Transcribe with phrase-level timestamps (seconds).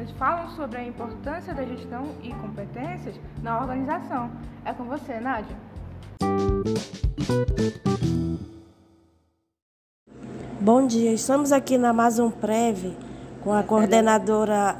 [0.00, 3.60] nós teremos três gestores que nos falam sobre a importância da gestão e competências na
[3.60, 4.30] organização.
[4.64, 5.56] É com você, Nádia.
[10.60, 12.94] Bom dia, estamos aqui na Amazon Prev
[13.42, 14.76] com a coordenadora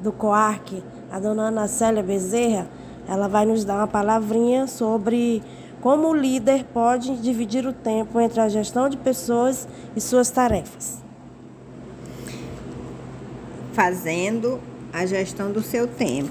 [0.00, 2.68] do COARC, a dona Ana Célia Bezerra.
[3.08, 5.42] Ela vai nos dar uma palavrinha sobre
[5.80, 11.09] como o líder pode dividir o tempo entre a gestão de pessoas e suas tarefas.
[13.72, 14.60] Fazendo
[14.92, 16.30] a gestão do seu tempo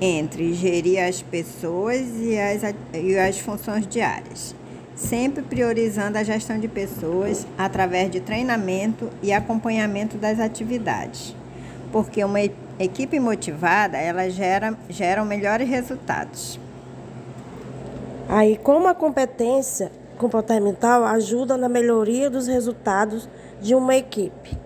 [0.00, 4.54] entre gerir as pessoas e as, e as funções diárias
[4.94, 11.34] sempre priorizando a gestão de pessoas através de treinamento e acompanhamento das atividades.
[11.90, 12.40] Porque uma
[12.78, 16.58] equipe motivada, ela gera, gera melhores resultados.
[18.28, 23.28] Aí, como a competência comportamental ajuda na melhoria dos resultados
[23.60, 24.61] de uma equipe?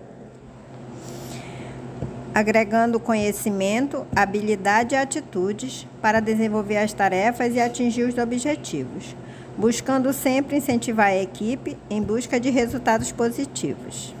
[2.37, 9.15] Agregando conhecimento, habilidade e atitudes para desenvolver as tarefas e atingir os objetivos
[9.57, 14.13] buscando sempre incentivar a equipe em busca de resultados positivos.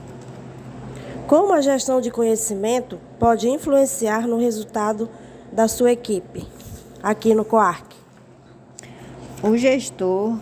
[1.27, 5.07] Como a gestão de conhecimento pode influenciar no resultado
[5.51, 6.47] da sua equipe
[7.03, 7.95] aqui no COARC?
[9.43, 10.39] O gestor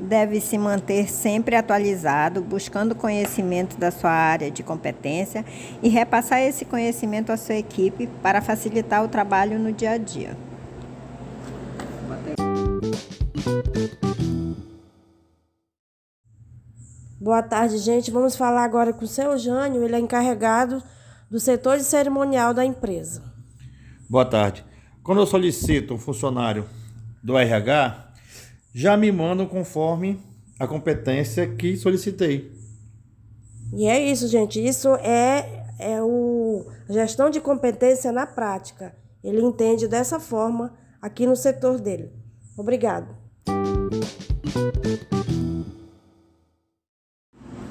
[0.00, 5.44] deve se manter sempre atualizado, buscando conhecimento da sua área de competência
[5.82, 10.36] e repassar esse conhecimento à sua equipe para facilitar o trabalho no dia a dia.
[17.18, 18.10] Boa tarde, gente.
[18.10, 20.82] Vamos falar agora com o seu Jânio, ele é encarregado
[21.28, 23.22] do setor de cerimonial da empresa.
[24.08, 24.64] Boa tarde.
[25.02, 26.66] Quando eu solicito um funcionário
[27.22, 28.05] do RH,
[28.76, 30.20] já me mandam conforme
[30.60, 32.52] a competência que solicitei.
[33.72, 34.62] E é isso, gente.
[34.62, 38.94] Isso é, é o gestão de competência na prática.
[39.24, 42.12] Ele entende dessa forma aqui no setor dele.
[42.54, 43.16] Obrigado.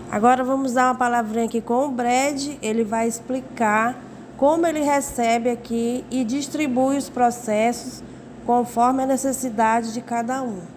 [0.10, 2.58] Agora vamos dar uma palavrinha aqui com o Brad.
[2.64, 4.04] Ele vai explicar
[4.38, 8.04] como ele recebe aqui e distribui os processos
[8.44, 10.75] conforme a necessidade de cada um.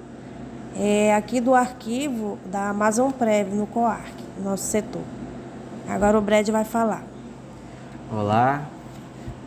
[0.81, 5.03] É aqui do arquivo da Amazon Prev no COARC, nosso setor.
[5.89, 7.03] Agora o Brad vai falar.
[8.13, 8.63] Olá,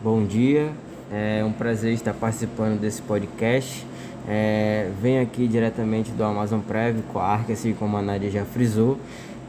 [0.04, 0.72] bom dia.
[1.10, 3.88] É um prazer estar participando desse podcast.
[4.28, 8.98] É, venho aqui diretamente do Amazon Prev, COARC, assim como a Nádia já frisou.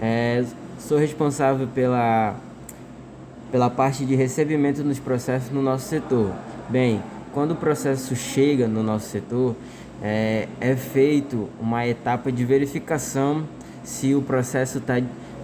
[0.01, 0.45] É,
[0.79, 2.37] sou responsável pela,
[3.51, 6.31] pela parte de recebimento dos processos no nosso setor.
[6.69, 7.03] Bem,
[7.35, 9.57] quando o processo chega no nosso setor,
[10.03, 13.45] é, é feito uma etapa de verificação
[13.85, 15.01] se o processo está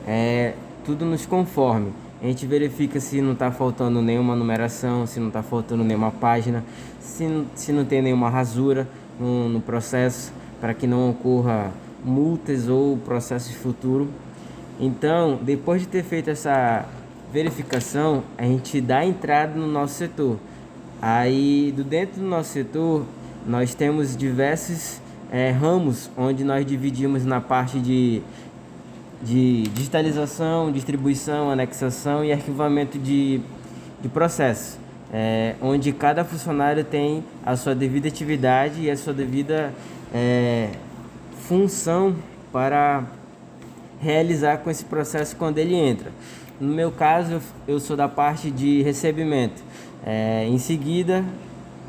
[0.07, 0.55] é,
[0.85, 1.93] tudo nos conforme.
[2.21, 6.65] A gente verifica se não está faltando nenhuma numeração, se não está faltando nenhuma página,
[6.99, 8.89] se, se não tem nenhuma rasura
[9.21, 11.71] no, no processo, para que não ocorra
[12.05, 14.09] multas ou processos futuros.
[14.81, 16.85] Então, depois de ter feito essa
[17.33, 20.39] verificação, a gente dá entrada no nosso setor.
[21.01, 23.05] Aí, do dentro do nosso setor,
[23.48, 25.00] nós temos diversos
[25.32, 28.20] é, ramos onde nós dividimos na parte de,
[29.22, 33.41] de digitalização, distribuição, anexação e arquivamento de,
[34.03, 34.76] de processos.
[35.10, 39.72] É, onde cada funcionário tem a sua devida atividade e a sua devida
[40.12, 40.69] é,
[41.38, 42.15] função
[42.53, 43.04] para
[43.98, 46.12] realizar com esse processo quando ele entra.
[46.60, 49.62] No meu caso, eu sou da parte de recebimento.
[50.04, 51.25] É, em seguida,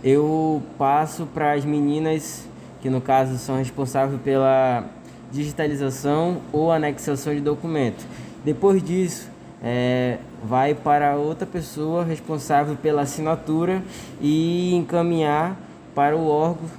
[0.04, 2.48] eu passo para as meninas,
[2.82, 4.86] que no caso são responsáveis pela
[5.32, 8.06] digitalização ou anexação de documentos.
[8.44, 9.30] Depois disso,
[9.62, 13.84] é, vai para outra pessoa responsável pela assinatura
[14.22, 15.58] e encaminhar
[15.94, 16.70] para o órgão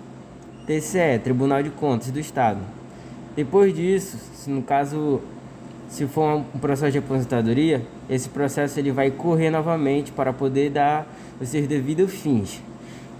[0.66, 2.60] TCE, Tribunal de Contas do Estado.
[3.36, 5.20] Depois disso, se no caso
[5.88, 11.06] se for um processo de aposentadoria, esse processo ele vai correr novamente para poder dar
[11.40, 12.62] os seus devidos fins.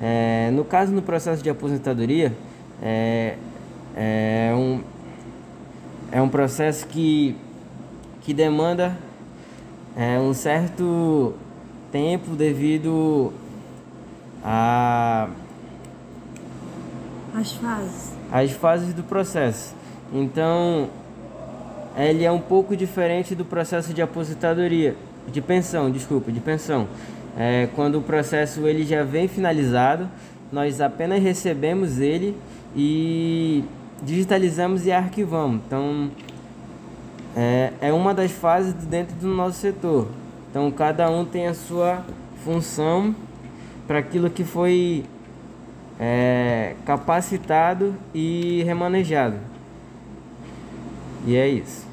[0.01, 2.33] É, no caso no processo de aposentadoria,
[2.83, 3.37] é,
[3.97, 4.81] é, um,
[6.11, 7.37] é um processo que,
[8.23, 8.97] que demanda
[9.97, 11.35] é, um certo
[11.93, 13.33] tempo devido
[14.43, 15.29] a
[17.35, 18.13] as fases.
[18.33, 19.75] As fases do processo.
[20.13, 20.89] Então,
[21.97, 24.97] ele é um pouco diferente do processo de aposentadoria,
[25.29, 26.89] de pensão, desculpa, de pensão.
[27.39, 30.09] É, quando o processo ele já vem finalizado,
[30.53, 32.37] nós apenas recebemos ele
[32.75, 33.65] e
[34.03, 35.61] digitalizamos e arquivamos.
[35.67, 36.11] Então,
[37.37, 40.09] é, é uma das fases dentro do nosso setor.
[40.51, 42.05] Então cada um tem a sua
[42.45, 43.15] função
[43.87, 45.05] para aquilo que foi
[45.99, 49.37] é, capacitado e remanejado.
[51.25, 51.87] E é isso.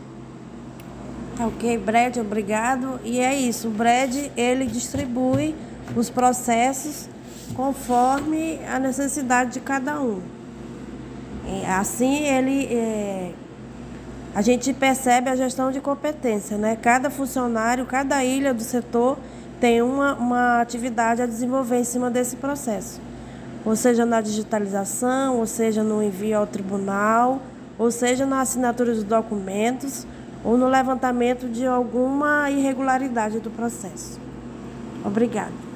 [1.40, 3.00] Ok, Brad, obrigado.
[3.04, 5.54] E é isso, o Brad ele distribui
[5.96, 7.08] os processos
[7.56, 10.20] conforme a necessidade de cada um.
[11.68, 13.32] Assim ele é,
[14.34, 16.76] a gente percebe a gestão de competência, né?
[16.76, 19.18] Cada funcionário, cada ilha do setor
[19.60, 23.00] tem uma, uma atividade a desenvolver em cima desse processo.
[23.66, 27.42] Ou seja, na digitalização, ou seja, no envio ao tribunal,
[27.78, 30.06] ou seja, na assinatura dos documentos,
[30.44, 34.20] ou no levantamento de alguma irregularidade do processo.
[35.04, 35.67] Obrigada.